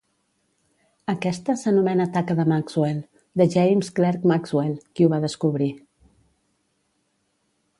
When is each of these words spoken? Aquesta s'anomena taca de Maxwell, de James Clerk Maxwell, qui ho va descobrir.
Aquesta 1.11 1.55
s'anomena 1.63 2.07
taca 2.15 2.35
de 2.39 2.45
Maxwell, 2.51 3.03
de 3.41 3.47
James 3.57 3.93
Clerk 3.99 4.25
Maxwell, 4.33 4.75
qui 4.97 5.07
ho 5.09 5.13
va 5.13 5.21
descobrir. 5.27 5.69